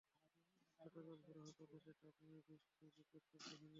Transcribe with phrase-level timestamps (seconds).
[0.79, 3.69] গতকাল ভোরে হঠাৎ দুটি ট্রাক নিয়ে ব্রিজটি বিকট শব্দে ভেঙে পড়ে।